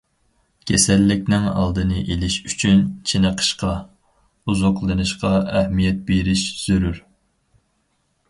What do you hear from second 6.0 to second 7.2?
بېرىش زۆرۈر.